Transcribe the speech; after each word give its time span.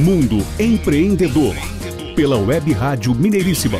Mundo 0.00 0.38
Empreendedor, 0.58 1.54
pela 2.16 2.38
Web 2.38 2.72
Rádio 2.72 3.14
Mineiríssima. 3.14 3.78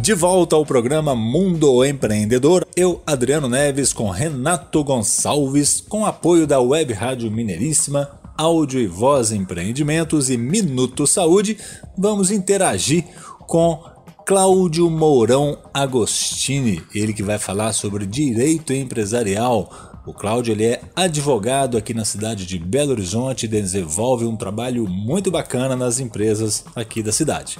De 0.00 0.14
volta 0.14 0.54
ao 0.54 0.64
programa 0.64 1.16
Mundo 1.16 1.84
Empreendedor, 1.84 2.64
eu, 2.76 3.02
Adriano 3.04 3.48
Neves, 3.48 3.92
com 3.92 4.10
Renato 4.10 4.84
Gonçalves, 4.84 5.80
com 5.88 6.06
apoio 6.06 6.46
da 6.46 6.60
Web 6.60 6.92
Rádio 6.92 7.32
Mineiríssima, 7.32 8.12
Áudio 8.38 8.78
e 8.78 8.86
Voz 8.86 9.32
Empreendimentos 9.32 10.30
e 10.30 10.36
Minuto 10.36 11.04
Saúde, 11.04 11.58
vamos 11.98 12.30
interagir 12.30 13.04
com 13.40 13.82
Cláudio 14.26 14.90
Mourão 14.90 15.56
Agostini, 15.72 16.82
ele 16.92 17.12
que 17.12 17.22
vai 17.22 17.38
falar 17.38 17.72
sobre 17.72 18.04
direito 18.04 18.72
empresarial. 18.72 19.70
O 20.04 20.12
Cláudio 20.12 20.50
ele 20.50 20.64
é 20.64 20.80
advogado 20.96 21.78
aqui 21.78 21.94
na 21.94 22.04
cidade 22.04 22.44
de 22.44 22.58
Belo 22.58 22.90
Horizonte 22.90 23.44
e 23.44 23.48
desenvolve 23.48 24.24
um 24.24 24.34
trabalho 24.34 24.84
muito 24.88 25.30
bacana 25.30 25.76
nas 25.76 26.00
empresas 26.00 26.64
aqui 26.74 27.04
da 27.04 27.12
cidade. 27.12 27.56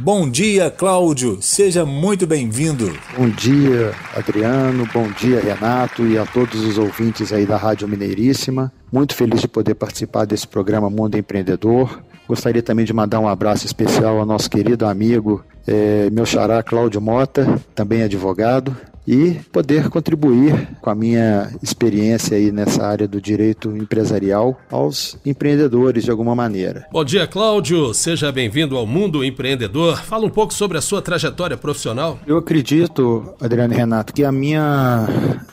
Bom 0.00 0.30
dia, 0.30 0.70
Cláudio. 0.70 1.42
Seja 1.42 1.84
muito 1.84 2.26
bem-vindo. 2.26 2.98
Bom 3.14 3.28
dia, 3.28 3.94
Adriano. 4.14 4.88
Bom 4.94 5.10
dia, 5.12 5.40
Renato 5.40 6.06
e 6.06 6.16
a 6.16 6.24
todos 6.24 6.64
os 6.64 6.78
ouvintes 6.78 7.34
aí 7.34 7.44
da 7.44 7.58
Rádio 7.58 7.86
Mineiríssima. 7.86 8.72
Muito 8.92 9.14
feliz 9.14 9.40
de 9.40 9.48
poder 9.48 9.74
participar 9.74 10.24
desse 10.24 10.46
programa 10.46 10.88
Mundo 10.88 11.16
Empreendedor. 11.16 12.00
Gostaria 12.28 12.62
também 12.62 12.84
de 12.84 12.92
mandar 12.92 13.20
um 13.20 13.28
abraço 13.28 13.66
especial 13.66 14.18
ao 14.18 14.26
nosso 14.26 14.50
querido 14.50 14.86
amigo, 14.86 15.44
é, 15.66 16.10
meu 16.10 16.26
xará 16.26 16.62
Cláudio 16.62 17.00
Mota, 17.00 17.60
também 17.74 18.02
advogado, 18.02 18.76
e 19.06 19.34
poder 19.52 19.88
contribuir 19.88 20.68
com 20.80 20.90
a 20.90 20.94
minha 20.94 21.50
experiência 21.62 22.36
aí 22.36 22.50
nessa 22.50 22.84
área 22.84 23.06
do 23.06 23.20
direito 23.20 23.76
empresarial 23.76 24.58
aos 24.70 25.16
empreendedores 25.24 26.04
de 26.04 26.10
alguma 26.10 26.34
maneira. 26.34 26.86
Bom 26.90 27.04
dia, 27.04 27.26
Cláudio. 27.26 27.94
Seja 27.94 28.32
bem-vindo 28.32 28.76
ao 28.76 28.86
Mundo 28.86 29.24
Empreendedor. 29.24 30.02
Fala 30.02 30.26
um 30.26 30.30
pouco 30.30 30.52
sobre 30.52 30.76
a 30.76 30.80
sua 30.80 31.00
trajetória 31.00 31.56
profissional. 31.56 32.18
Eu 32.26 32.38
acredito, 32.38 33.34
Adriano 33.40 33.72
e 33.72 33.76
Renato, 33.76 34.12
que 34.12 34.24
a 34.24 34.32
minha 34.32 35.06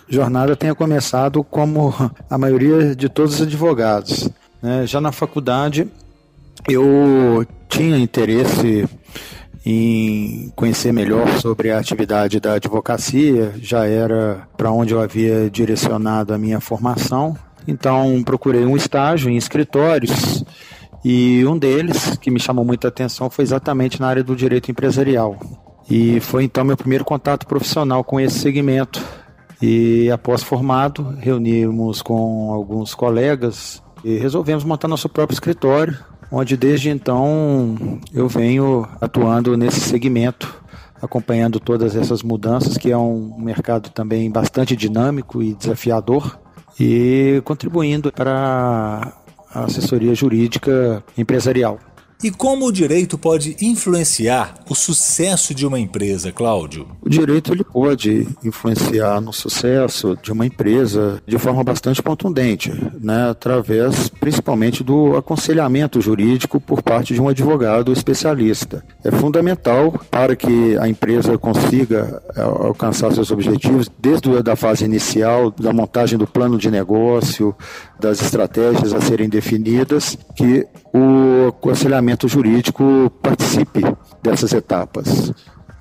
jornada 0.09 0.56
tenha 0.56 0.73
começado 0.73 1.44
como 1.44 1.94
a 2.30 2.38
maioria 2.38 2.95
de 2.95 3.08
todos 3.08 3.23
os 3.24 3.42
advogados. 3.42 4.30
Né? 4.62 4.86
Já 4.86 5.00
na 5.02 5.12
faculdade, 5.12 5.88
eu 6.68 7.46
tinha 7.70 7.98
interesse 7.98 8.88
em 9.66 10.52
conhecer 10.56 10.92
melhor 10.92 11.28
sobre 11.40 11.72
a 11.72 11.80
atividade 11.80 12.40
da 12.40 12.54
advocacia, 12.54 13.54
já 13.62 13.86
era 13.86 14.48
para 14.58 14.72
onde 14.72 14.94
eu 14.94 15.02
havia 15.02 15.50
direcionado 15.50 16.34
a 16.34 16.38
minha 16.38 16.60
formação. 16.60 17.38
Então, 17.68 18.22
procurei 18.24 18.66
um 18.66 18.76
estágio 18.76 19.30
em 19.30 19.38
escritórios 19.38 20.44
e 21.04 21.46
um 21.46 21.58
deles 21.58 22.18
que 22.18 22.30
me 22.30 22.40
chamou 22.40 22.64
muita 22.64 22.90
atenção 22.90 23.30
foi 23.30 23.44
exatamente 23.44 24.00
na 24.00 24.08
área 24.08 24.24
do 24.24 24.36
direito 24.36 24.70
empresarial. 24.70 25.38
E 25.90 26.20
foi 26.22 26.44
então 26.44 26.64
meu 26.64 26.78
primeiro 26.78 27.04
contato 27.04 27.46
profissional 27.46 28.04
com 28.04 28.20
esse 28.20 28.40
segmento. 28.40 29.04
E 29.66 30.11
após 30.11 30.44
formado, 30.44 31.16
reunimos 31.22 32.02
com 32.02 32.52
alguns 32.52 32.94
colegas 32.94 33.81
e 34.03 34.17
resolvemos 34.17 34.66
montar 34.66 34.89
nosso 34.89 35.08
próprio 35.08 35.33
escritório 35.33 35.97
onde 36.30 36.58
desde 36.58 36.89
então 36.89 38.02
eu 38.14 38.28
venho 38.28 38.86
atuando 39.00 39.56
nesse 39.56 39.80
segmento, 39.80 40.53
acompanhando 41.02 41.61
todas 41.61 41.95
essas 41.95 42.23
mudanças, 42.23 42.78
que 42.78 42.91
é 42.91 42.97
um 42.97 43.38
mercado 43.38 43.89
também 43.89 44.30
bastante 44.30 44.75
dinâmico 44.75 45.41
e 45.41 45.53
desafiador, 45.53 46.38
e 46.78 47.41
contribuindo 47.45 48.11
para 48.11 49.14
a 49.53 49.64
assessoria 49.64 50.14
jurídica 50.14 51.02
empresarial. 51.17 51.80
E 52.22 52.31
como 52.31 52.66
o 52.66 52.72
direito 52.72 53.17
pode 53.17 53.56
influenciar 53.61 54.56
o 54.69 54.75
sucesso 54.75 55.53
de 55.53 55.66
uma 55.66 55.79
empresa, 55.79 56.31
Cláudio? 56.31 56.88
O 57.01 57.09
direito 57.09 57.53
ele 57.53 57.63
pode 57.63 58.28
influenciar 58.44 59.19
no 59.19 59.34
sucesso 59.34 60.18
de 60.22 60.31
uma 60.31 60.46
empresa 60.46 61.22
de 61.28 61.38
forma 61.38 61.63
bastante 61.63 62.02
contundente, 62.02 62.72
né, 63.00 63.29
através 63.29 64.09
principalmente 64.09 64.84
do 64.84 65.18
aconselhamento 65.18 66.00
jurídico 66.00 66.59
por 66.59 66.81
parte 66.81 67.13
de 67.13 67.22
um 67.22 67.28
advogado 67.28 67.91
especialista. 67.91 68.84
É 69.03 69.12
fundamental 69.12 69.91
para 70.09 70.35
que 70.35 70.78
a 70.78 70.88
empresa 70.88 71.38
consiga 71.38 72.22
é, 72.35 72.41
alcançar 72.41 73.12
seus 73.13 73.31
objetivos 73.31 73.90
desde 74.00 74.23
a 74.50 74.56
fase 74.56 74.85
inicial, 74.85 75.52
da 75.52 75.73
montagem 75.73 76.18
do 76.18 76.25
plano 76.25 76.57
de 76.57 76.72
negócio, 76.72 77.56
das 78.00 78.22
estratégias 78.22 78.94
a 78.94 79.02
serem 79.02 79.29
definidas, 79.29 80.18
que 80.35 80.66
o 80.94 81.48
aconselhamento 81.50 82.28
jurídico 82.28 83.12
participe 83.22 83.81
dessas 84.22 84.54
etapas, 84.54 85.34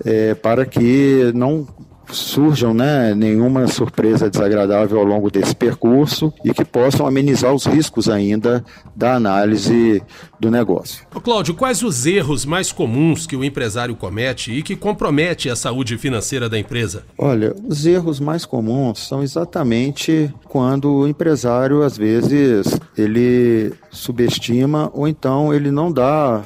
é, 0.05 0.34
para 0.34 0.65
que 0.65 1.31
não 1.34 1.67
surjam 2.12 2.75
né, 2.75 3.15
nenhuma 3.15 3.67
surpresa 3.67 4.31
desagradável 4.31 4.99
ao 4.99 5.05
longo 5.05 5.31
desse 5.31 5.55
percurso 5.55 6.33
e 6.45 6.53
que 6.53 6.65
possam 6.65 7.06
amenizar 7.06 7.53
os 7.53 7.67
riscos 7.67 8.09
ainda 8.09 8.65
da 8.95 9.15
análise 9.15 10.03
do 10.39 10.51
negócio. 10.51 11.05
Cláudio, 11.22 11.55
quais 11.55 11.83
os 11.83 12.05
erros 12.06 12.45
mais 12.45 12.72
comuns 12.72 13.27
que 13.27 13.37
o 13.37 13.45
empresário 13.45 13.95
comete 13.95 14.53
e 14.53 14.62
que 14.62 14.77
compromete 14.77 15.49
a 15.49 15.56
saúde 15.56 15.97
financeira 15.97 16.49
da 16.49 16.59
empresa? 16.59 17.05
Olha, 17.17 17.55
os 17.67 17.87
erros 17.87 18.21
mais 18.21 18.45
comuns 18.45 19.06
são 19.06 19.22
exatamente 19.22 20.33
quando 20.45 20.93
o 20.93 21.09
empresário 21.09 21.83
às 21.83 21.97
vezes 21.97 22.78
ele 22.97 23.72
subestima 23.91 24.91
ou 24.93 25.09
então 25.09 25.55
ele 25.55 25.71
não 25.71 25.91
dá 25.91 26.43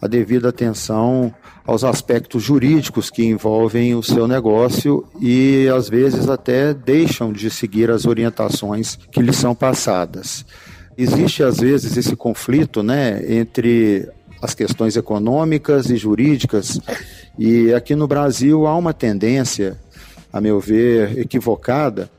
a 0.00 0.06
devida 0.06 0.48
atenção 0.48 1.32
aos 1.64 1.84
aspectos 1.84 2.42
jurídicos 2.42 3.10
que 3.10 3.24
envolvem 3.24 3.94
o 3.94 4.02
seu 4.02 4.26
negócio 4.26 5.04
e 5.20 5.68
às 5.68 5.88
vezes 5.88 6.28
até 6.28 6.74
deixam 6.74 7.32
de 7.32 7.48
seguir 7.50 7.90
as 7.90 8.04
orientações 8.04 8.98
que 9.10 9.22
lhes 9.22 9.36
são 9.36 9.54
passadas. 9.54 10.44
Existe 10.96 11.42
às 11.42 11.58
vezes 11.58 11.96
esse 11.96 12.16
conflito, 12.16 12.82
né, 12.82 13.22
entre 13.32 14.08
as 14.40 14.54
questões 14.54 14.96
econômicas 14.96 15.88
e 15.88 15.96
jurídicas, 15.96 16.80
e 17.38 17.72
aqui 17.72 17.94
no 17.94 18.08
Brasil 18.08 18.66
há 18.66 18.76
uma 18.76 18.92
tendência, 18.92 19.78
a 20.32 20.40
meu 20.40 20.58
ver, 20.58 21.16
equivocada, 21.18 22.10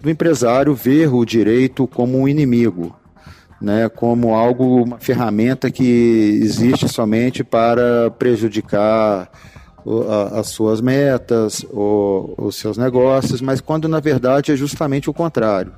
do 0.00 0.08
empresário 0.08 0.74
ver 0.74 1.12
o 1.12 1.24
direito 1.24 1.86
como 1.86 2.18
um 2.18 2.28
inimigo, 2.28 2.94
né, 3.64 3.88
como 3.88 4.34
algo, 4.34 4.84
uma 4.84 4.98
ferramenta 4.98 5.70
que 5.70 6.38
existe 6.42 6.88
somente 6.88 7.42
para 7.42 8.10
prejudicar 8.10 9.30
as 10.38 10.48
suas 10.48 10.80
metas, 10.80 11.64
ou 11.70 12.34
os 12.38 12.56
seus 12.56 12.78
negócios, 12.78 13.40
mas 13.40 13.60
quando 13.60 13.88
na 13.88 14.00
verdade 14.00 14.52
é 14.52 14.56
justamente 14.56 15.10
o 15.10 15.14
contrário. 15.14 15.72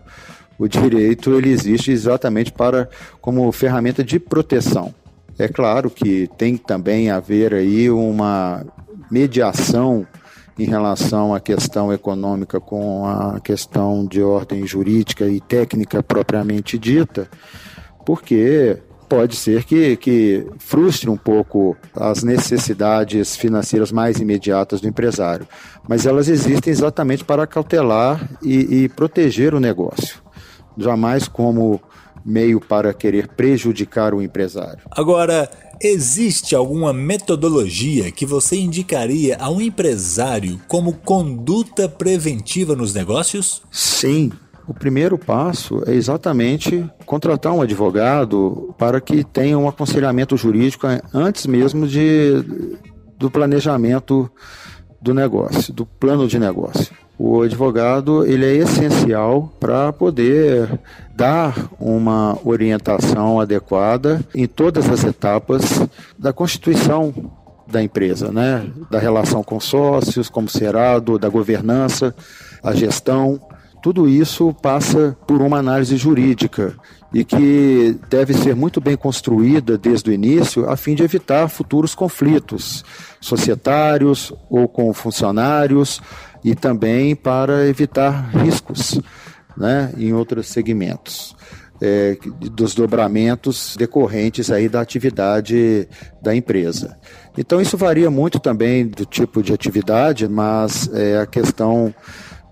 O 0.58 0.68
direito 0.68 1.34
ele 1.34 1.50
existe 1.50 1.90
exatamente 1.90 2.52
para 2.52 2.88
como 3.20 3.50
ferramenta 3.52 4.02
de 4.02 4.18
proteção. 4.18 4.94
É 5.38 5.48
claro 5.48 5.90
que 5.90 6.28
tem 6.38 6.56
também 6.56 7.10
a 7.10 7.16
haver 7.16 7.52
aí 7.52 7.90
uma 7.90 8.64
mediação 9.10 10.06
em 10.58 10.64
relação 10.64 11.34
à 11.34 11.40
questão 11.40 11.92
econômica 11.92 12.58
com 12.58 13.06
a 13.06 13.38
questão 13.40 14.06
de 14.06 14.22
ordem 14.22 14.66
jurídica 14.66 15.26
e 15.26 15.40
técnica 15.40 16.02
propriamente 16.02 16.78
dita, 16.78 17.28
porque 18.06 18.78
pode 19.08 19.36
ser 19.36 19.64
que, 19.64 19.96
que 19.96 20.46
frustre 20.58 21.10
um 21.10 21.16
pouco 21.16 21.76
as 21.94 22.22
necessidades 22.22 23.36
financeiras 23.36 23.92
mais 23.92 24.18
imediatas 24.18 24.80
do 24.80 24.88
empresário. 24.88 25.46
Mas 25.88 26.06
elas 26.06 26.28
existem 26.28 26.72
exatamente 26.72 27.24
para 27.24 27.46
cautelar 27.46 28.30
e, 28.42 28.84
e 28.84 28.88
proteger 28.88 29.54
o 29.54 29.60
negócio. 29.60 30.22
Jamais 30.78 31.28
como 31.28 31.80
meio 32.24 32.60
para 32.60 32.92
querer 32.92 33.28
prejudicar 33.28 34.12
o 34.12 34.20
empresário. 34.20 34.80
Agora, 34.90 35.48
existe 35.80 36.56
alguma 36.56 36.92
metodologia 36.92 38.10
que 38.10 38.26
você 38.26 38.56
indicaria 38.56 39.36
a 39.38 39.48
um 39.48 39.60
empresário 39.60 40.60
como 40.66 40.92
conduta 40.92 41.88
preventiva 41.88 42.74
nos 42.74 42.92
negócios? 42.92 43.62
Sim, 43.70 44.32
o 44.66 44.74
primeiro 44.74 45.16
passo 45.16 45.82
é 45.86 45.94
exatamente 45.94 46.84
contratar 47.04 47.52
um 47.52 47.62
advogado 47.62 48.74
para 48.76 49.00
que 49.00 49.22
tenha 49.22 49.58
um 49.58 49.68
aconselhamento 49.68 50.36
jurídico 50.36 50.86
antes 51.14 51.46
mesmo 51.46 51.86
de, 51.86 52.44
do 53.16 53.30
planejamento 53.30 54.30
do 55.00 55.14
negócio, 55.14 55.72
do 55.72 55.86
plano 55.86 56.26
de 56.26 56.38
negócio. 56.38 56.94
O 57.18 57.42
advogado 57.42 58.26
ele 58.26 58.44
é 58.44 58.56
essencial 58.56 59.52
para 59.58 59.92
poder 59.92 60.78
dar 61.14 61.70
uma 61.80 62.36
orientação 62.44 63.40
adequada 63.40 64.20
em 64.34 64.46
todas 64.46 64.88
as 64.90 65.02
etapas 65.04 65.62
da 66.18 66.32
constituição 66.32 67.14
da 67.66 67.82
empresa, 67.82 68.30
né? 68.30 68.68
Da 68.90 68.98
relação 68.98 69.42
com 69.42 69.58
sócios, 69.58 70.28
como 70.28 70.48
será, 70.48 70.98
do, 70.98 71.18
da 71.18 71.28
governança, 71.28 72.14
a 72.62 72.74
gestão, 72.74 73.40
tudo 73.86 74.08
isso 74.08 74.52
passa 74.52 75.16
por 75.28 75.40
uma 75.40 75.58
análise 75.58 75.96
jurídica 75.96 76.74
e 77.14 77.24
que 77.24 77.96
deve 78.10 78.34
ser 78.34 78.56
muito 78.56 78.80
bem 78.80 78.96
construída 78.96 79.78
desde 79.78 80.10
o 80.10 80.12
início 80.12 80.68
a 80.68 80.76
fim 80.76 80.96
de 80.96 81.04
evitar 81.04 81.46
futuros 81.46 81.94
conflitos 81.94 82.84
societários 83.20 84.32
ou 84.50 84.66
com 84.66 84.92
funcionários 84.92 86.00
e 86.42 86.52
também 86.52 87.14
para 87.14 87.68
evitar 87.68 88.28
riscos 88.36 89.00
né, 89.56 89.94
em 89.96 90.12
outros 90.12 90.48
segmentos. 90.48 91.36
É, 91.78 92.16
dos 92.52 92.74
dobramentos 92.74 93.76
decorrentes 93.78 94.50
aí 94.50 94.66
da 94.66 94.80
atividade 94.80 95.86
da 96.22 96.34
empresa. 96.34 96.96
Então 97.36 97.60
isso 97.60 97.76
varia 97.76 98.10
muito 98.10 98.40
também 98.40 98.86
do 98.86 99.04
tipo 99.04 99.42
de 99.42 99.52
atividade, 99.52 100.26
mas 100.26 100.88
é, 100.94 101.20
a 101.20 101.26
questão 101.26 101.94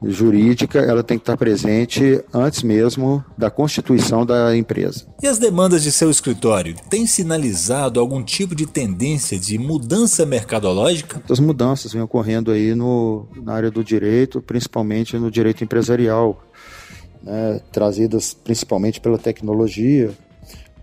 jurídica 0.06 0.78
ela 0.78 1.02
tem 1.02 1.18
que 1.18 1.22
estar 1.22 1.36
presente 1.36 2.22
antes 2.32 2.62
mesmo 2.62 3.24
da 3.36 3.50
constituição 3.50 4.24
da 4.24 4.56
empresa. 4.56 5.06
E 5.22 5.26
as 5.26 5.38
demandas 5.38 5.82
de 5.82 5.90
seu 5.90 6.10
escritório 6.10 6.74
têm 6.88 7.06
sinalizado 7.06 8.00
algum 8.00 8.22
tipo 8.22 8.54
de 8.54 8.66
tendência 8.66 9.38
de 9.38 9.58
mudança 9.58 10.26
mercadológica? 10.26 11.22
As 11.28 11.40
mudanças 11.40 11.92
vêm 11.92 12.02
ocorrendo 12.02 12.50
aí 12.50 12.74
no, 12.74 13.26
na 13.42 13.54
área 13.54 13.70
do 13.70 13.84
direito, 13.84 14.40
principalmente 14.40 15.16
no 15.16 15.30
direito 15.30 15.64
empresarial, 15.64 16.42
né, 17.22 17.60
trazidas 17.72 18.34
principalmente 18.34 19.00
pela 19.00 19.18
tecnologia. 19.18 20.10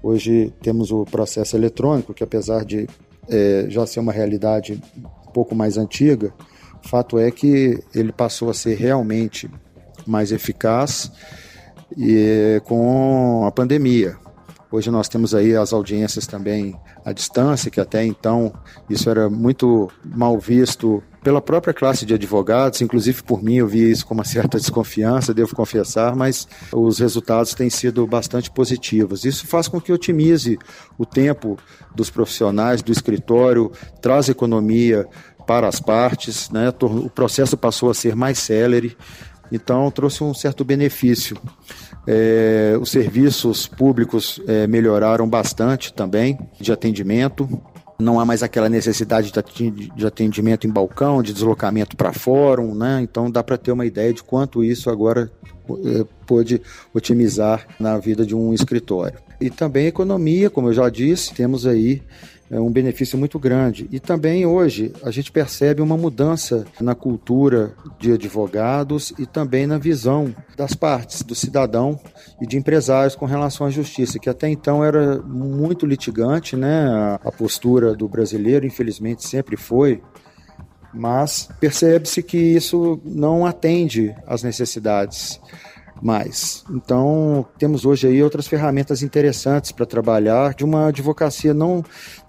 Hoje 0.02 0.52
temos 0.62 0.92
o 0.92 1.06
processo 1.06 1.56
eletrônico, 1.56 2.14
que 2.14 2.24
apesar 2.24 2.66
de 2.66 2.88
é, 3.30 3.66
já 3.70 3.86
ser 3.86 4.00
uma 4.00 4.12
realidade 4.12 4.82
um 5.28 5.32
pouco 5.32 5.56
mais 5.56 5.78
antiga, 5.78 6.34
Fato 6.84 7.18
é 7.20 7.30
que 7.32 7.80
ele 7.94 8.12
passou 8.12 8.50
a 8.50 8.54
ser 8.54 8.76
realmente 8.76 9.50
mais 10.06 10.32
eficaz 10.32 11.12
e, 11.98 12.62
com 12.66 13.46
a 13.46 13.52
pandemia. 13.52 14.18
Hoje 14.72 14.90
nós 14.90 15.10
temos 15.10 15.36
aí 15.36 15.54
as 15.56 15.74
audiências 15.74 16.26
também 16.26 16.80
à 17.04 17.12
distância, 17.12 17.70
que 17.70 17.82
até 17.82 18.06
então 18.06 18.54
isso 18.90 19.10
era 19.10 19.30
muito 19.30 19.92
mal 20.06 20.40
visto 20.40 21.04
pela 21.22 21.42
própria 21.42 21.74
classe 21.74 22.06
de 22.06 22.14
advogados, 22.14 22.82
inclusive 22.82 23.22
por 23.22 23.44
mim 23.44 23.56
eu 23.56 23.68
vi 23.68 23.92
isso 23.92 24.06
com 24.06 24.14
uma 24.14 24.24
certa 24.24 24.58
desconfiança, 24.60 25.34
devo 25.34 25.56
confessar, 25.56 26.16
mas 26.16 26.48
os 26.72 27.00
resultados 27.00 27.54
têm 27.54 27.70
sido 27.70 28.08
bastante 28.08 28.50
positivos. 28.50 29.26
Isso 29.26 29.46
faz 29.46 29.68
com 29.68 29.80
que 29.80 29.92
otimize 29.92 30.58
o 30.98 31.06
tempo 31.06 31.58
dos 31.94 32.10
profissionais 32.10 32.82
do 32.82 32.92
escritório, 32.92 33.72
traz 34.02 34.30
economia 34.30 35.06
para 35.46 35.68
as 35.68 35.80
partes, 35.80 36.50
né? 36.50 36.74
o 36.82 37.10
processo 37.10 37.58
passou 37.58 37.90
a 37.90 37.94
ser 37.94 38.16
mais 38.16 38.40
célere, 38.40 38.96
então 39.52 39.92
trouxe 39.92 40.24
um 40.24 40.34
certo 40.34 40.64
benefício. 40.64 41.38
É, 42.08 42.78
os 42.82 42.90
serviços 42.90 43.68
públicos 43.68 44.42
é, 44.48 44.66
melhoraram 44.66 45.28
bastante 45.28 45.94
também 45.94 46.40
de 46.60 46.72
atendimento. 46.72 47.48
Não 48.00 48.20
há 48.20 48.26
mais 48.26 48.42
aquela 48.42 48.68
necessidade 48.68 49.32
de 49.96 50.08
atendimento 50.08 50.66
em 50.66 50.72
balcão, 50.72 51.22
de 51.22 51.34
deslocamento 51.34 51.96
para 51.96 52.12
fórum, 52.12 52.74
né? 52.74 53.00
Então 53.04 53.30
dá 53.30 53.44
para 53.44 53.58
ter 53.58 53.72
uma 53.72 53.86
ideia 53.86 54.12
de 54.12 54.24
quanto 54.24 54.64
isso 54.64 54.90
agora 54.90 55.32
é, 55.84 56.06
pode 56.26 56.62
otimizar 56.94 57.68
na 57.80 57.98
vida 57.98 58.26
de 58.26 58.36
um 58.36 58.54
escritório. 58.54 59.20
E 59.40 59.50
também 59.50 59.88
economia, 59.88 60.50
como 60.50 60.70
eu 60.70 60.74
já 60.74 60.90
disse, 60.90 61.34
temos 61.34 61.66
aí 61.66 62.02
é 62.52 62.60
um 62.60 62.70
benefício 62.70 63.18
muito 63.18 63.40
grande. 63.40 63.88
E 63.94 64.00
também 64.00 64.46
hoje 64.46 64.92
a 65.04 65.10
gente 65.10 65.32
percebe 65.32 65.82
uma 65.82 65.96
mudança 65.96 66.66
na 66.82 66.94
cultura 66.94 67.74
de 67.98 68.12
advogados 68.12 69.14
e 69.18 69.26
também 69.26 69.66
na 69.66 69.78
visão 69.78 70.36
das 70.58 70.74
partes, 70.74 71.24
do 71.24 71.34
cidadão 71.34 71.98
e 72.42 72.46
de 72.46 72.58
empresários 72.58 73.16
com 73.16 73.26
relação 73.26 73.66
à 73.66 73.70
justiça, 73.70 74.20
que 74.20 74.30
até 74.30 74.50
então 74.50 74.84
era 74.84 75.22
muito 75.22 75.86
litigante, 75.86 76.58
né? 76.58 77.18
A 77.24 77.32
postura 77.32 77.96
do 77.96 78.10
brasileiro, 78.10 78.66
infelizmente, 78.66 79.26
sempre 79.26 79.56
foi. 79.56 80.02
Mas 80.94 81.50
percebe-se 81.60 82.22
que 82.22 82.38
isso 82.38 83.00
não 83.06 83.46
atende 83.46 84.14
às 84.28 84.44
necessidades 84.44 85.40
mais. 86.02 86.64
Então, 86.70 87.46
temos 87.58 87.86
hoje 87.86 88.08
aí 88.08 88.24
outras 88.24 88.48
ferramentas 88.48 89.02
interessantes 89.04 89.72
para 89.72 89.86
trabalhar 89.86 90.54
de 90.54 90.66
uma 90.66 90.88
advocacia 90.88 91.54
não 91.54 91.84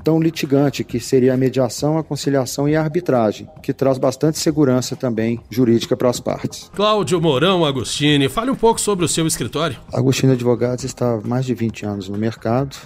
tão 0.04 0.20
litigante, 0.20 0.84
que 0.84 1.00
seria 1.00 1.34
a 1.34 1.36
mediação, 1.36 1.96
a 1.96 2.04
conciliação 2.04 2.68
e 2.68 2.76
a 2.76 2.82
arbitragem, 2.82 3.48
que 3.62 3.72
traz 3.72 3.98
bastante 3.98 4.38
segurança 4.38 4.94
também 4.96 5.40
jurídica 5.48 5.96
para 5.96 6.10
as 6.10 6.20
partes. 6.20 6.70
Cláudio 6.74 7.20
Mourão 7.20 7.64
Agostini, 7.64 8.28
fale 8.28 8.50
um 8.50 8.56
pouco 8.56 8.80
sobre 8.80 9.04
o 9.04 9.08
seu 9.08 9.26
escritório. 9.26 9.78
Agostini 9.92 10.32
Advogados 10.32 10.84
está 10.84 11.14
há 11.14 11.20
mais 11.20 11.46
de 11.46 11.54
20 11.54 11.86
anos 11.86 12.08
no 12.08 12.18
mercado. 12.18 12.76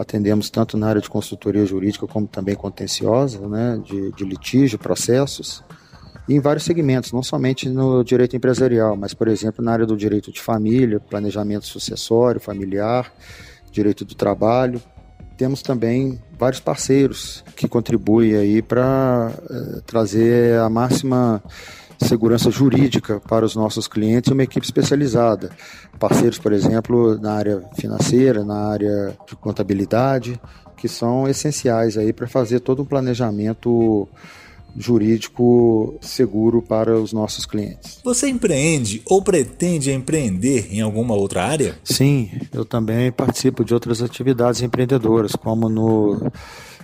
Atendemos 0.00 0.48
tanto 0.48 0.78
na 0.78 0.88
área 0.88 1.02
de 1.02 1.10
consultoria 1.10 1.66
jurídica 1.66 2.06
como 2.06 2.26
também 2.26 2.54
contenciosa, 2.54 3.46
né, 3.46 3.78
de, 3.84 4.12
de 4.12 4.24
litígio, 4.24 4.78
processos 4.78 5.62
em 6.28 6.38
vários 6.38 6.64
segmentos, 6.64 7.12
não 7.12 7.22
somente 7.22 7.68
no 7.68 8.04
direito 8.04 8.36
empresarial, 8.36 8.96
mas, 8.96 9.12
por 9.12 9.26
exemplo, 9.26 9.64
na 9.64 9.72
área 9.72 9.84
do 9.84 9.96
direito 9.96 10.30
de 10.30 10.40
família, 10.40 11.00
planejamento 11.00 11.66
sucessório, 11.66 12.40
familiar, 12.40 13.12
direito 13.72 14.04
do 14.04 14.14
trabalho. 14.14 14.80
Temos 15.36 15.60
também 15.60 16.20
vários 16.38 16.60
parceiros 16.60 17.44
que 17.56 17.66
contribuem 17.66 18.36
aí 18.36 18.62
para 18.62 19.32
eh, 19.50 19.80
trazer 19.84 20.60
a 20.60 20.70
máxima 20.70 21.42
segurança 22.00 22.50
jurídica 22.50 23.20
para 23.20 23.44
os 23.44 23.54
nossos 23.54 23.86
clientes 23.86 24.30
e 24.30 24.32
uma 24.32 24.42
equipe 24.42 24.64
especializada. 24.64 25.50
Parceiros, 25.98 26.38
por 26.38 26.52
exemplo, 26.52 27.18
na 27.18 27.32
área 27.32 27.62
financeira, 27.76 28.44
na 28.44 28.68
área 28.68 29.16
de 29.28 29.36
contabilidade, 29.36 30.40
que 30.76 30.88
são 30.88 31.28
essenciais 31.28 31.98
aí 31.98 32.12
para 32.12 32.26
fazer 32.26 32.60
todo 32.60 32.82
um 32.82 32.86
planejamento 32.86 34.08
jurídico 34.76 35.98
seguro 36.00 36.62
para 36.62 36.98
os 36.98 37.12
nossos 37.12 37.44
clientes. 37.44 38.00
Você 38.04 38.28
empreende 38.28 39.02
ou 39.06 39.22
pretende 39.22 39.90
empreender 39.90 40.68
em 40.72 40.80
alguma 40.80 41.14
outra 41.14 41.44
área? 41.44 41.76
Sim, 41.84 42.30
eu 42.52 42.64
também 42.64 43.10
participo 43.10 43.64
de 43.64 43.74
outras 43.74 44.00
atividades 44.00 44.62
empreendedoras, 44.62 45.32
como 45.32 45.68
no 45.68 46.30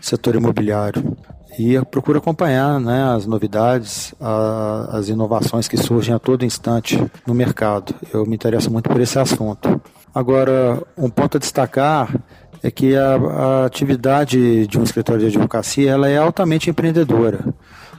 setor 0.00 0.34
imobiliário. 0.34 1.16
E 1.58 1.72
eu 1.72 1.86
procuro 1.86 2.18
acompanhar 2.18 2.78
né, 2.78 3.14
as 3.14 3.24
novidades, 3.26 4.14
a, 4.20 4.90
as 4.98 5.08
inovações 5.08 5.66
que 5.66 5.76
surgem 5.76 6.14
a 6.14 6.18
todo 6.18 6.44
instante 6.44 7.02
no 7.26 7.34
mercado. 7.34 7.94
Eu 8.12 8.26
me 8.26 8.34
interesso 8.34 8.70
muito 8.70 8.90
por 8.90 9.00
esse 9.00 9.18
assunto. 9.18 9.80
Agora, 10.14 10.82
um 10.96 11.08
ponto 11.08 11.38
a 11.38 11.40
destacar 11.40 12.14
é 12.62 12.70
que 12.70 12.94
a, 12.94 13.14
a, 13.16 13.64
atividade 13.64 14.66
de 14.66 14.78
um 14.78 14.82
escritório 14.82 15.20
de 15.20 15.28
advocacia 15.28 15.90
ela 15.90 16.08
é 16.08 16.18
altamente 16.18 16.68
empreendedora. 16.68 17.54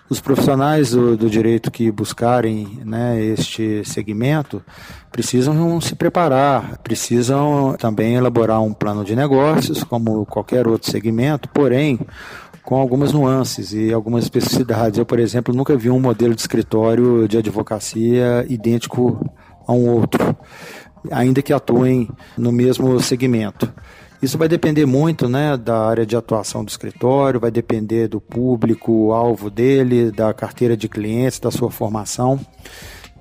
Os 0.09 0.21
profissionais 0.21 0.91
do, 0.91 1.17
do 1.17 1.29
direito 1.29 1.69
que 1.69 1.91
buscarem 1.91 2.79
né, 2.85 3.21
este 3.21 3.83
segmento 3.83 4.63
precisam 5.11 5.81
se 5.81 5.95
preparar, 5.95 6.77
precisam 6.77 7.75
também 7.77 8.15
elaborar 8.15 8.61
um 8.61 8.73
plano 8.73 9.03
de 9.03 9.15
negócios, 9.15 9.83
como 9.83 10.25
qualquer 10.25 10.65
outro 10.65 10.89
segmento, 10.89 11.49
porém 11.49 11.99
com 12.67 12.75
algumas 12.75 13.13
nuances 13.13 13.71
e 13.71 13.93
algumas 13.93 14.25
especificidades. 14.25 14.99
Eu, 14.99 15.05
por 15.05 15.19
exemplo, 15.19 15.55
nunca 15.55 15.77
vi 15.77 15.89
um 15.89 16.01
modelo 16.01 16.35
de 16.35 16.41
escritório 16.41 17.25
de 17.25 17.37
advocacia 17.37 18.45
idêntico 18.49 19.25
a 19.65 19.71
um 19.71 19.89
outro, 19.89 20.35
ainda 21.09 21.41
que 21.41 21.53
atuem 21.53 22.09
no 22.37 22.51
mesmo 22.51 22.99
segmento. 22.99 23.73
Isso 24.21 24.37
vai 24.37 24.49
depender 24.49 24.85
muito 24.85 25.29
né, 25.29 25.55
da 25.55 25.87
área 25.87 26.05
de 26.05 26.17
atuação 26.17 26.65
do 26.65 26.67
escritório, 26.67 27.39
vai 27.39 27.51
depender 27.51 28.09
do 28.09 28.19
público-alvo 28.19 29.49
dele, 29.49 30.11
da 30.11 30.33
carteira 30.33 30.75
de 30.75 30.89
clientes, 30.89 31.39
da 31.39 31.49
sua 31.49 31.71
formação. 31.71 32.37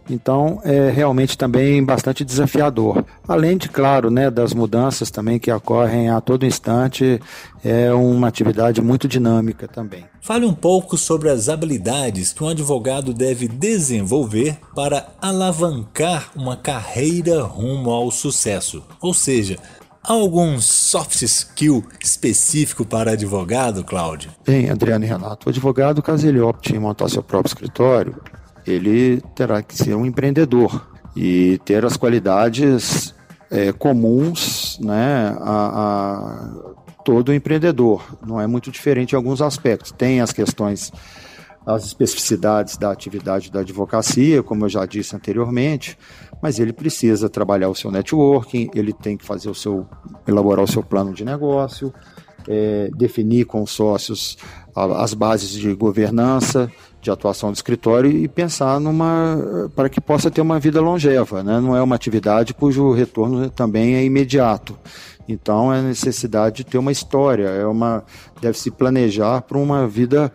Então, 0.08 0.60
é 0.64 0.90
realmente 0.90 1.36
também 1.36 1.84
bastante 1.84 2.24
desafiador. 2.24 3.04
Além 3.26 3.56
de, 3.56 3.68
claro, 3.68 4.10
né, 4.10 4.30
das 4.30 4.54
mudanças 4.54 5.10
também 5.10 5.38
que 5.38 5.50
ocorrem 5.50 6.10
a 6.10 6.20
todo 6.20 6.46
instante, 6.46 7.20
é 7.64 7.92
uma 7.92 8.28
atividade 8.28 8.80
muito 8.80 9.08
dinâmica 9.08 9.66
também. 9.66 10.04
Fale 10.20 10.46
um 10.46 10.54
pouco 10.54 10.96
sobre 10.96 11.28
as 11.28 11.48
habilidades 11.48 12.32
que 12.32 12.42
um 12.42 12.48
advogado 12.48 13.12
deve 13.12 13.48
desenvolver 13.48 14.58
para 14.74 15.08
alavancar 15.20 16.30
uma 16.36 16.56
carreira 16.56 17.42
rumo 17.42 17.90
ao 17.90 18.10
sucesso. 18.10 18.82
Ou 19.00 19.12
seja, 19.12 19.56
algum 20.02 20.60
soft 20.60 21.22
skill 21.22 21.84
específico 22.00 22.84
para 22.84 23.12
advogado, 23.12 23.82
Cláudio? 23.82 24.30
Bem, 24.44 24.70
Adriano 24.70 25.04
e 25.04 25.08
Renato, 25.08 25.48
o 25.48 25.50
advogado, 25.50 26.02
caso 26.02 26.26
ele 26.26 26.40
opte 26.40 26.74
em 26.74 26.78
montar 26.78 27.08
seu 27.08 27.22
próprio 27.22 27.48
escritório, 27.48 28.14
ele 28.66 29.20
terá 29.34 29.62
que 29.62 29.76
ser 29.76 29.94
um 29.94 30.04
empreendedor 30.04 30.88
e 31.14 31.58
ter 31.64 31.84
as 31.84 31.96
qualidades 31.96 33.14
é, 33.50 33.72
comuns 33.72 34.78
né, 34.80 35.36
a, 35.40 35.68
a 35.68 37.04
todo 37.04 37.32
empreendedor. 37.32 38.18
Não 38.26 38.40
é 38.40 38.46
muito 38.46 38.70
diferente 38.70 39.12
em 39.12 39.16
alguns 39.16 39.40
aspectos. 39.40 39.92
Tem 39.92 40.20
as 40.20 40.32
questões 40.32 40.92
as 41.66 41.84
especificidades 41.84 42.76
da 42.76 42.92
atividade 42.92 43.50
da 43.50 43.60
advocacia, 43.60 44.40
como 44.40 44.64
eu 44.64 44.68
já 44.68 44.86
disse 44.86 45.16
anteriormente, 45.16 45.98
mas 46.40 46.60
ele 46.60 46.72
precisa 46.72 47.28
trabalhar 47.28 47.68
o 47.68 47.74
seu 47.74 47.90
networking, 47.90 48.70
ele 48.72 48.92
tem 48.92 49.16
que 49.16 49.24
fazer 49.24 49.50
o 49.50 49.54
seu, 49.54 49.84
elaborar 50.28 50.64
o 50.64 50.68
seu 50.70 50.80
plano 50.80 51.12
de 51.12 51.24
negócio, 51.24 51.92
é, 52.46 52.88
definir 52.96 53.46
com 53.46 53.62
os 53.62 53.72
sócios 53.72 54.38
as 54.76 55.12
bases 55.12 55.50
de 55.50 55.74
governança, 55.74 56.70
de 57.06 57.10
atuação 57.10 57.52
do 57.52 57.54
escritório 57.54 58.10
e 58.10 58.26
pensar 58.26 58.80
numa 58.80 59.70
para 59.76 59.88
que 59.88 60.00
possa 60.00 60.28
ter 60.28 60.40
uma 60.40 60.58
vida 60.58 60.80
longeva, 60.80 61.42
né? 61.42 61.60
Não 61.60 61.76
é 61.76 61.80
uma 61.80 61.94
atividade 61.94 62.52
cujo 62.52 62.92
retorno 62.92 63.48
também 63.48 63.94
é 63.94 64.04
imediato. 64.04 64.76
Então 65.28 65.72
é 65.72 65.80
necessidade 65.80 66.56
de 66.56 66.64
ter 66.64 66.78
uma 66.78 66.90
história, 66.90 67.46
é 67.46 67.66
uma 67.66 68.04
deve 68.40 68.58
se 68.58 68.70
planejar 68.70 69.42
para 69.42 69.56
uma 69.56 69.86
vida 69.86 70.32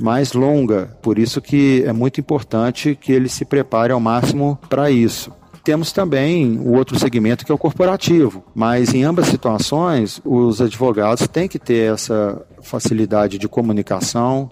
mais 0.00 0.32
longa. 0.32 0.96
Por 1.02 1.18
isso 1.18 1.40
que 1.40 1.82
é 1.84 1.92
muito 1.92 2.20
importante 2.20 2.96
que 3.00 3.12
ele 3.12 3.28
se 3.28 3.44
prepare 3.44 3.92
ao 3.92 4.00
máximo 4.00 4.58
para 4.68 4.90
isso. 4.90 5.32
Temos 5.64 5.92
também 5.92 6.58
o 6.58 6.74
outro 6.74 6.98
segmento 6.98 7.44
que 7.44 7.50
é 7.50 7.54
o 7.54 7.58
corporativo, 7.58 8.44
mas 8.54 8.92
em 8.92 9.02
ambas 9.02 9.26
situações 9.26 10.20
os 10.24 10.60
advogados 10.60 11.26
têm 11.26 11.48
que 11.48 11.58
ter 11.58 11.92
essa 11.92 12.40
facilidade 12.60 13.38
de 13.38 13.48
comunicação, 13.48 14.50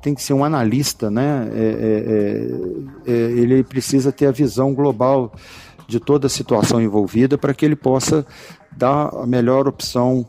tem 0.00 0.14
que 0.14 0.22
ser 0.22 0.32
um 0.32 0.44
analista, 0.44 1.10
né? 1.10 1.48
É, 1.52 1.58
é, 3.06 3.12
é, 3.12 3.12
é, 3.12 3.14
ele 3.32 3.62
precisa 3.62 4.10
ter 4.10 4.26
a 4.26 4.32
visão 4.32 4.74
global 4.74 5.32
de 5.86 5.98
toda 6.00 6.26
a 6.26 6.30
situação 6.30 6.80
envolvida 6.80 7.36
para 7.36 7.52
que 7.52 7.64
ele 7.64 7.76
possa 7.76 8.24
dar 8.76 9.08
a 9.14 9.26
melhor 9.26 9.66
opção 9.66 10.24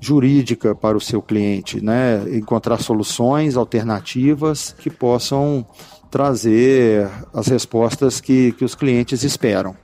jurídica 0.00 0.74
para 0.74 0.96
o 0.96 1.00
seu 1.00 1.22
cliente, 1.22 1.82
né? 1.82 2.24
Encontrar 2.32 2.78
soluções 2.78 3.56
alternativas 3.56 4.74
que 4.78 4.90
possam 4.90 5.64
trazer 6.10 7.08
as 7.32 7.46
respostas 7.46 8.20
que, 8.20 8.52
que 8.52 8.64
os 8.64 8.74
clientes 8.74 9.22
esperam. 9.22 9.76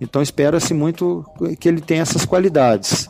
Então 0.00 0.20
espera-se 0.22 0.74
muito 0.74 1.24
que 1.60 1.68
ele 1.68 1.80
tenha 1.80 2.02
essas 2.02 2.24
qualidades. 2.24 3.08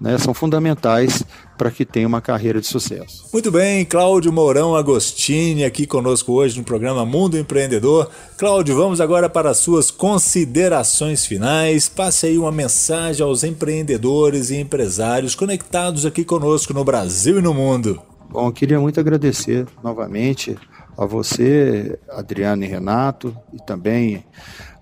Né, 0.00 0.16
são 0.16 0.32
fundamentais 0.32 1.22
para 1.58 1.70
que 1.70 1.84
tenha 1.84 2.08
uma 2.08 2.22
carreira 2.22 2.58
de 2.58 2.66
sucesso. 2.66 3.28
Muito 3.30 3.50
bem, 3.52 3.84
Cláudio 3.84 4.32
Mourão 4.32 4.74
Agostini 4.74 5.62
aqui 5.62 5.86
conosco 5.86 6.32
hoje 6.32 6.56
no 6.56 6.64
programa 6.64 7.04
Mundo 7.04 7.36
Empreendedor. 7.36 8.10
Cláudio, 8.38 8.74
vamos 8.74 8.98
agora 8.98 9.28
para 9.28 9.50
as 9.50 9.58
suas 9.58 9.90
considerações 9.90 11.26
finais. 11.26 11.86
Passe 11.86 12.28
aí 12.28 12.38
uma 12.38 12.50
mensagem 12.50 13.22
aos 13.22 13.44
empreendedores 13.44 14.48
e 14.48 14.56
empresários 14.56 15.34
conectados 15.34 16.06
aqui 16.06 16.24
conosco 16.24 16.72
no 16.72 16.82
Brasil 16.82 17.38
e 17.38 17.42
no 17.42 17.52
mundo. 17.52 18.00
Bom, 18.30 18.46
eu 18.46 18.52
queria 18.52 18.80
muito 18.80 18.98
agradecer 18.98 19.66
novamente 19.82 20.56
a 20.96 21.04
você, 21.04 21.98
Adriano 22.10 22.64
e 22.64 22.66
Renato, 22.68 23.36
e 23.52 23.58
também 23.66 24.24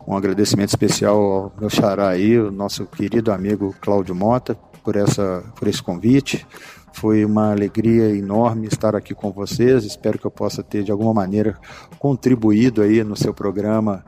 um 0.07 0.17
agradecimento 0.17 0.69
especial 0.69 1.17
ao 1.17 1.53
meu 1.59 1.69
xará 1.69 2.09
aí, 2.09 2.39
o 2.39 2.51
nosso 2.51 2.87
querido 2.87 3.33
amigo 3.33 3.75
Cláudio 3.81 4.15
Mota, 4.15 4.57
por, 4.89 4.97
essa, 4.97 5.45
por 5.55 5.69
esse 5.69 5.83
convite. 5.83 6.47
Foi 6.95 7.23
uma 7.23 7.51
alegria 7.51 8.09
enorme 8.17 8.67
estar 8.67 8.97
aqui 8.97 9.15
com 9.15 9.31
vocês. 9.31 9.85
Espero 9.85 10.19
que 10.19 10.25
eu 10.25 10.31
possa 10.31 10.63
ter, 10.63 10.83
de 10.83 10.91
alguma 10.91 11.13
maneira, 11.13 11.59
contribuído 11.99 12.81
aí 12.81 13.05
no 13.05 13.15
seu 13.15 13.35
programa 13.35 14.03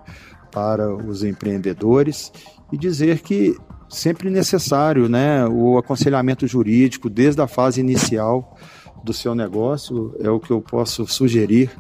para 0.51 0.89
os 0.89 1.23
empreendedores 1.23 2.33
e 2.73 2.79
dizer 2.79 3.21
que 3.21 3.55
sempre 3.91 4.31
necessário 4.31 5.07
né, 5.07 5.47
o 5.47 5.77
aconselhamento 5.77 6.47
jurídico 6.47 7.11
desde 7.11 7.43
a 7.43 7.47
fase 7.47 7.79
inicial 7.79 8.57
do 9.03 9.13
seu 9.13 9.35
negócio, 9.35 10.15
é 10.21 10.31
o 10.31 10.41
que 10.41 10.51
eu 10.51 10.61
posso 10.61 11.07
sugerir 11.07 11.71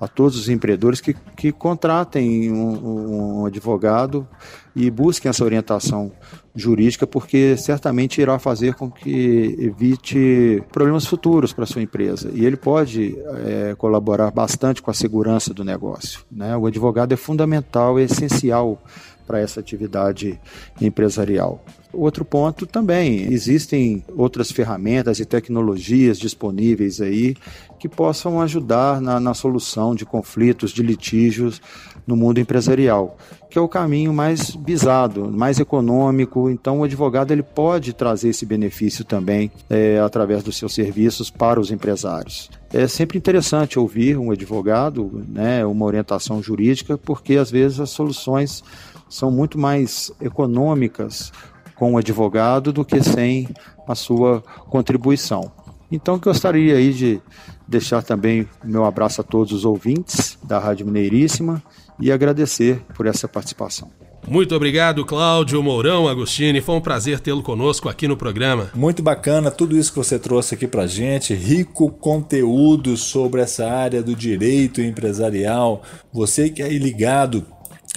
a 0.00 0.08
todos 0.08 0.38
os 0.38 0.48
empreendedores 0.48 1.00
que, 1.00 1.14
que 1.36 1.52
contratem 1.52 2.50
um, 2.50 3.40
um 3.40 3.46
advogado 3.46 4.26
e 4.74 4.90
busquem 4.90 5.28
essa 5.28 5.44
orientação 5.44 6.12
jurídica, 6.54 7.06
porque 7.06 7.56
certamente 7.56 8.20
irá 8.20 8.38
fazer 8.38 8.74
com 8.74 8.90
que 8.90 9.56
evite 9.58 10.62
problemas 10.72 11.06
futuros 11.06 11.52
para 11.52 11.66
sua 11.66 11.82
empresa. 11.82 12.30
E 12.32 12.44
ele 12.44 12.56
pode 12.56 13.18
é, 13.44 13.74
colaborar 13.76 14.30
bastante 14.30 14.80
com 14.80 14.90
a 14.90 14.94
segurança 14.94 15.52
do 15.52 15.64
negócio. 15.64 16.20
Né? 16.30 16.56
O 16.56 16.66
advogado 16.66 17.12
é 17.12 17.16
fundamental, 17.16 17.98
é 17.98 18.02
essencial 18.04 18.82
para 19.30 19.38
essa 19.38 19.60
atividade 19.60 20.40
empresarial. 20.80 21.64
Outro 21.92 22.24
ponto 22.24 22.66
também, 22.66 23.32
existem 23.32 24.04
outras 24.16 24.50
ferramentas 24.50 25.20
e 25.20 25.24
tecnologias 25.24 26.18
disponíveis 26.18 27.00
aí 27.00 27.36
que 27.78 27.88
possam 27.88 28.40
ajudar 28.40 29.00
na, 29.00 29.20
na, 29.20 29.34
solução 29.34 29.94
de 29.94 30.04
conflitos, 30.04 30.72
de 30.72 30.82
litígios 30.82 31.62
no 32.06 32.16
mundo 32.16 32.38
empresarial, 32.38 33.16
que 33.48 33.58
é 33.58 33.60
o 33.60 33.68
caminho 33.68 34.12
mais 34.12 34.50
visado, 34.50 35.30
mais 35.30 35.58
econômico. 35.58 36.50
Então, 36.50 36.80
o 36.80 36.84
advogado 36.84 37.32
ele 37.32 37.42
pode 37.42 37.92
trazer 37.92 38.30
esse 38.30 38.44
benefício 38.44 39.04
também 39.04 39.50
é, 39.68 39.98
através 39.98 40.42
dos 40.42 40.56
seus 40.56 40.74
serviços 40.74 41.30
para 41.30 41.60
os 41.60 41.70
empresários. 41.70 42.50
É 42.72 42.86
sempre 42.86 43.18
interessante 43.18 43.78
ouvir 43.78 44.16
um 44.16 44.30
advogado, 44.30 45.24
né, 45.28 45.64
uma 45.64 45.86
orientação 45.86 46.42
jurídica, 46.42 46.98
porque 46.98 47.36
às 47.36 47.50
vezes 47.50 47.80
as 47.80 47.90
soluções 47.90 48.62
são 49.10 49.30
muito 49.30 49.58
mais 49.58 50.10
econômicas 50.20 51.32
com 51.74 51.94
o 51.94 51.98
advogado 51.98 52.72
do 52.72 52.84
que 52.84 53.02
sem 53.02 53.48
a 53.86 53.94
sua 53.94 54.42
contribuição. 54.68 55.50
Então, 55.90 56.18
gostaria 56.18 56.76
aí 56.76 56.92
de 56.92 57.20
deixar 57.66 58.02
também 58.02 58.42
o 58.64 58.68
meu 58.68 58.84
abraço 58.84 59.20
a 59.20 59.24
todos 59.24 59.52
os 59.52 59.64
ouvintes 59.64 60.38
da 60.42 60.58
Rádio 60.58 60.86
Mineiríssima 60.86 61.62
e 61.98 62.12
agradecer 62.12 62.80
por 62.94 63.06
essa 63.06 63.26
participação. 63.26 63.90
Muito 64.28 64.54
obrigado, 64.54 65.04
Cláudio 65.04 65.62
Mourão 65.62 66.06
Agostini. 66.06 66.60
Foi 66.60 66.74
um 66.74 66.80
prazer 66.80 67.18
tê-lo 67.20 67.42
conosco 67.42 67.88
aqui 67.88 68.06
no 68.06 68.16
programa. 68.16 68.70
Muito 68.74 69.02
bacana 69.02 69.50
tudo 69.50 69.76
isso 69.76 69.90
que 69.90 69.98
você 69.98 70.18
trouxe 70.18 70.54
aqui 70.54 70.66
pra 70.66 70.86
gente. 70.86 71.34
Rico 71.34 71.90
conteúdo 71.90 72.96
sobre 72.96 73.40
essa 73.40 73.68
área 73.68 74.02
do 74.02 74.14
direito 74.14 74.82
empresarial. 74.82 75.82
Você 76.12 76.50
que 76.50 76.62
é 76.62 76.68
ligado 76.68 77.44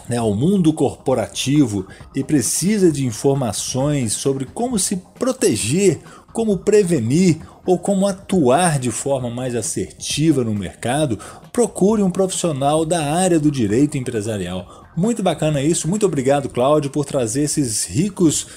né, 0.08 0.18
ao 0.18 0.34
mundo 0.34 0.74
corporativo 0.74 1.88
e 2.16 2.24
precisa 2.24 2.92
de 2.92 3.06
informações 3.06 4.14
sobre 4.14 4.46
como 4.46 4.78
se 4.78 4.98
proteger, 5.18 6.00
como 6.32 6.58
prevenir 6.58 7.38
ou 7.66 7.78
como 7.78 8.08
atuar 8.08 8.80
de 8.80 8.92
forma 8.92 9.30
mais 9.30 9.56
assertiva 9.56 10.44
no 10.44 10.54
mercado, 10.54 11.18
procure 11.52 12.02
um 12.02 12.12
profissional 12.12 12.84
da 12.84 13.14
área 13.14 13.40
do 13.40 13.52
direito 13.52 13.98
empresarial. 13.98 14.84
Muito 14.96 15.24
bacana 15.24 15.62
isso, 15.62 15.88
muito 15.88 16.06
obrigado, 16.06 16.50
Cláudio, 16.50 16.92
por 16.92 17.06
trazer 17.06 17.44
esses 17.44 17.86
ricos 17.86 18.48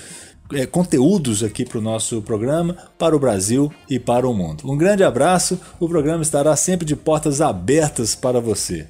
é, 0.53 0.67
conteúdos 0.67 1.43
aqui 1.43 1.65
para 1.65 1.79
o 1.79 1.83
nosso 1.83 2.21
programa, 2.23 2.77
para 2.99 3.17
o 3.17 3.19
Brasil 3.19 3.73
e 3.89 3.99
para 3.99 4.29
o 4.29 4.35
mundo. 4.35 4.71
Um 4.71 4.77
grande 4.77 5.03
abraço, 5.03 5.59
o 5.79 5.89
programa 5.89 6.23
estará 6.23 6.55
sempre 6.57 6.87
de 6.87 6.97
portas 6.97 7.41
abertas 7.41 8.15
para 8.15 8.41
você. 8.41 8.87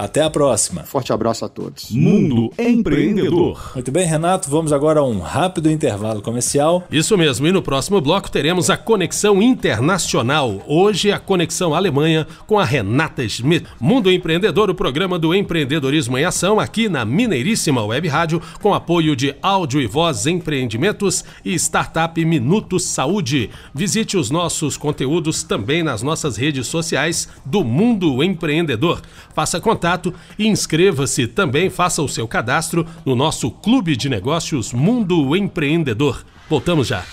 Até 0.00 0.22
a 0.22 0.30
próxima. 0.30 0.82
Forte 0.84 1.12
abraço 1.12 1.44
a 1.44 1.48
todos. 1.50 1.90
Mundo 1.90 2.50
Empreendedor. 2.58 3.72
Muito 3.74 3.92
bem, 3.92 4.06
Renato, 4.06 4.48
vamos 4.48 4.72
agora 4.72 5.00
a 5.00 5.04
um 5.04 5.20
rápido 5.20 5.70
intervalo 5.70 6.22
comercial. 6.22 6.82
Isso 6.90 7.18
mesmo, 7.18 7.46
e 7.46 7.52
no 7.52 7.60
próximo 7.60 8.00
bloco 8.00 8.30
teremos 8.30 8.70
a 8.70 8.78
conexão 8.78 9.42
internacional. 9.42 10.62
Hoje 10.66 11.12
a 11.12 11.18
conexão 11.18 11.74
Alemanha 11.74 12.26
com 12.46 12.58
a 12.58 12.64
Renata 12.64 13.28
Schmidt. 13.28 13.66
Mundo 13.78 14.10
Empreendedor, 14.10 14.70
o 14.70 14.74
programa 14.74 15.18
do 15.18 15.34
empreendedorismo 15.34 16.16
em 16.16 16.24
ação 16.24 16.58
aqui 16.58 16.88
na 16.88 17.04
Mineiríssima 17.04 17.84
Web 17.84 18.08
Rádio, 18.08 18.40
com 18.62 18.72
apoio 18.72 19.14
de 19.14 19.34
Áudio 19.42 19.82
e 19.82 19.86
Voz 19.86 20.26
Empreendimentos 20.26 21.22
e 21.44 21.52
Startup 21.56 22.24
Minutos 22.24 22.84
Saúde. 22.84 23.50
Visite 23.74 24.16
os 24.16 24.30
nossos 24.30 24.78
conteúdos 24.78 25.42
também 25.42 25.82
nas 25.82 26.00
nossas 26.00 26.38
redes 26.38 26.68
sociais 26.68 27.28
do 27.44 27.62
Mundo 27.62 28.24
Empreendedor. 28.24 29.02
Faça 29.34 29.60
contato 29.60 29.89
contato 29.90 30.14
e 30.38 30.46
inscreva-se 30.46 31.26
também, 31.26 31.68
faça 31.68 32.02
o 32.02 32.08
seu 32.08 32.28
cadastro 32.28 32.86
no 33.04 33.16
nosso 33.16 33.50
Clube 33.50 33.96
de 33.96 34.08
Negócios 34.08 34.72
Mundo 34.72 35.34
Empreendedor. 35.36 36.24
Voltamos 36.48 36.86
já. 36.86 37.04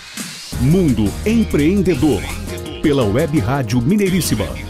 Mundo 0.61 1.11
Empreendedor, 1.25 2.21
pela 2.81 3.03
Web 3.03 3.39
Rádio 3.39 3.81
Mineiríssima. 3.81 4.66